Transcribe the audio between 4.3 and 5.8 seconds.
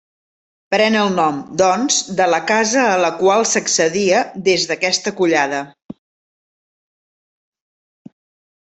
des d'aquesta collada.